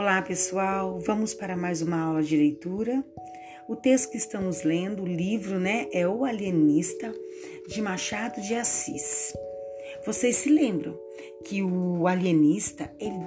[0.00, 0.98] Olá, pessoal.
[0.98, 3.04] Vamos para mais uma aula de leitura.
[3.68, 7.12] O texto que estamos lendo, o livro, né, é O Alienista
[7.68, 9.34] de Machado de Assis.
[10.06, 10.98] Vocês se lembram
[11.44, 13.20] que o alienista, ele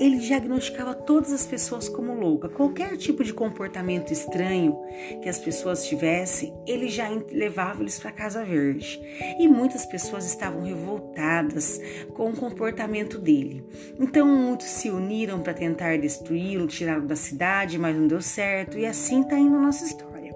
[0.00, 2.48] ele diagnosticava todas as pessoas como louca.
[2.48, 4.76] Qualquer tipo de comportamento estranho
[5.22, 8.98] que as pessoas tivessem, ele já levava eles para Casa Verde.
[9.38, 11.78] E muitas pessoas estavam revoltadas
[12.14, 13.62] com o comportamento dele.
[14.00, 18.78] Então muitos se uniram para tentar destruí-lo, tirá-lo da cidade, mas não deu certo.
[18.78, 20.34] E assim está indo a nossa história.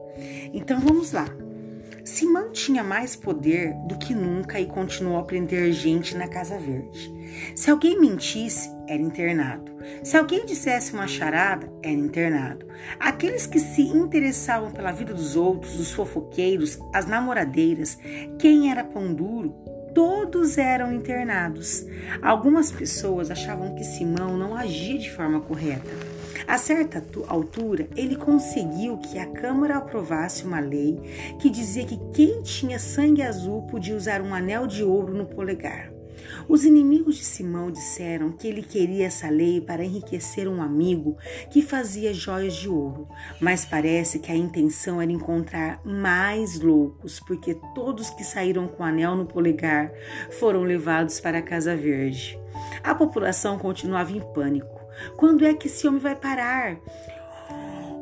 [0.52, 1.43] Então vamos lá.
[2.04, 7.12] Simão tinha mais poder do que nunca e continuou a prender gente na Casa Verde.
[7.56, 9.72] Se alguém mentisse, era internado.
[10.02, 12.66] Se alguém dissesse uma charada, era internado.
[13.00, 17.98] Aqueles que se interessavam pela vida dos outros, os fofoqueiros, as namoradeiras,
[18.38, 19.54] quem era pão duro,
[19.94, 21.86] todos eram internados.
[22.20, 25.90] Algumas pessoas achavam que Simão não agia de forma correta.
[26.46, 31.00] A certa altura, ele conseguiu que a Câmara aprovasse uma lei
[31.40, 35.93] que dizia que quem tinha sangue azul podia usar um anel de ouro no polegar.
[36.48, 41.16] Os inimigos de Simão disseram que ele queria essa lei para enriquecer um amigo
[41.50, 43.08] que fazia joias de ouro,
[43.40, 49.16] mas parece que a intenção era encontrar mais loucos, porque todos que saíram com anel
[49.16, 49.92] no polegar
[50.38, 52.38] foram levados para a Casa Verde.
[52.82, 54.80] A população continuava em pânico.
[55.16, 56.78] Quando é que esse homem vai parar?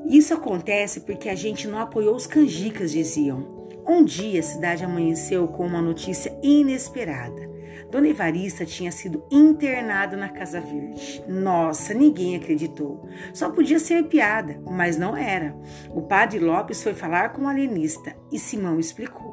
[0.06, 3.62] Isso acontece porque a gente não apoiou os canjicas, diziam.
[3.86, 7.51] Um dia a cidade amanheceu com uma notícia inesperada.
[7.90, 11.22] Dona Evarista tinha sido internada na Casa Verde.
[11.28, 13.08] Nossa, ninguém acreditou.
[13.32, 15.54] Só podia ser piada, mas não era.
[15.90, 19.32] O padre Lopes foi falar com o alienista e Simão explicou.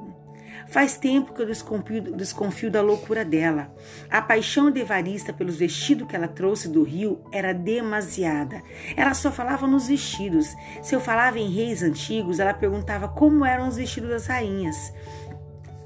[0.69, 3.73] Faz tempo que eu desconfio, desconfio da loucura dela.
[4.07, 8.61] A paixão de Evarista pelos vestidos que ela trouxe do Rio era demasiada.
[8.95, 10.55] Ela só falava nos vestidos.
[10.83, 14.93] Se eu falava em reis antigos, ela perguntava como eram os vestidos das rainhas.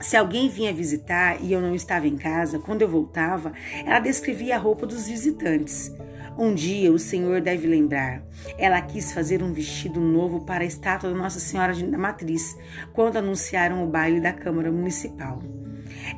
[0.04, 3.54] Se alguém vinha visitar e eu não estava em casa, quando eu voltava,
[3.86, 5.96] ela descrevia a roupa dos visitantes.
[6.38, 8.22] Um dia o Senhor deve lembrar.
[8.58, 12.54] Ela quis fazer um vestido novo para a estátua da Nossa Senhora da Matriz,
[12.92, 15.42] quando anunciaram o baile da Câmara Municipal.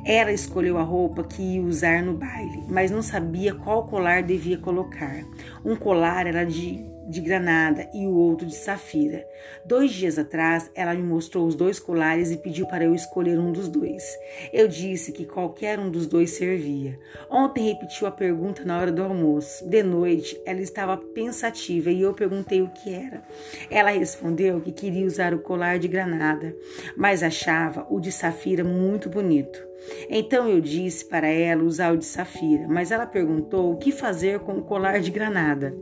[0.04, 4.58] Ela escolheu a roupa que ia usar no baile, mas não sabia qual colar devia
[4.58, 5.22] colocar.
[5.64, 9.26] Um colar era de de granada e o outro de safira.
[9.64, 13.52] Dois dias atrás, ela me mostrou os dois colares e pediu para eu escolher um
[13.52, 14.04] dos dois.
[14.52, 16.98] Eu disse que qualquer um dos dois servia.
[17.30, 19.68] Ontem repetiu a pergunta na hora do almoço.
[19.68, 23.22] De noite, ela estava pensativa e eu perguntei o que era.
[23.70, 26.54] Ela respondeu que queria usar o colar de granada,
[26.96, 29.65] mas achava o de safira muito bonito.
[30.08, 34.40] Então eu disse para ela usar o de safira, mas ela perguntou o que fazer
[34.40, 35.74] com o colar de granada.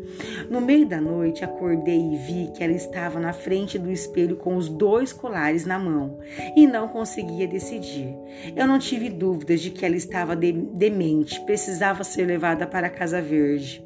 [0.50, 4.56] No meio da noite acordei e vi que ela estava na frente do espelho com
[4.56, 6.18] os dois colares na mão
[6.56, 8.14] e não conseguia decidir.
[8.54, 13.20] Eu não tive dúvidas de que ela estava demente, precisava ser levada para a Casa
[13.22, 13.84] Verde.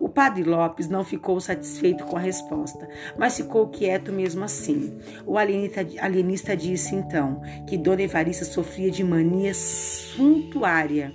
[0.00, 2.88] O padre Lopes não ficou satisfeito com a resposta,
[3.18, 4.98] mas ficou quieto mesmo assim.
[5.26, 11.14] O alienista, alienista disse então que Dona Evarista sofria de mania suntuária,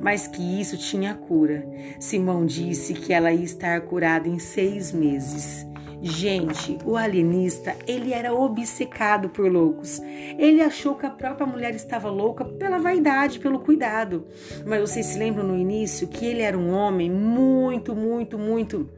[0.00, 1.66] mas que isso tinha cura.
[1.98, 5.66] Simão disse que ela ia estar curada em seis meses.
[6.06, 10.02] Gente, o alienista, ele era obcecado por loucos.
[10.38, 14.26] Ele achou que a própria mulher estava louca pela vaidade, pelo cuidado.
[14.66, 18.90] Mas vocês se lembram no início que ele era um homem muito, muito, muito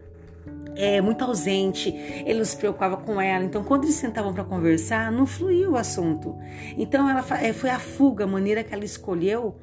[0.77, 1.89] é, muito ausente,
[2.25, 3.45] ele não se preocupava com ela.
[3.45, 6.37] Então, quando eles sentavam para conversar, não fluía o assunto.
[6.77, 9.57] Então, ela é, foi a fuga, a maneira que ela escolheu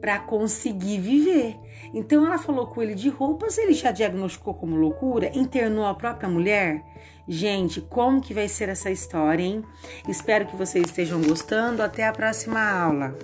[0.00, 1.56] para conseguir viver.
[1.92, 6.28] Então, ela falou com ele de roupas, ele já diagnosticou como loucura, internou a própria
[6.28, 6.82] mulher.
[7.28, 9.62] Gente, como que vai ser essa história, hein?
[10.08, 11.82] Espero que vocês estejam gostando.
[11.82, 13.16] Até a próxima aula.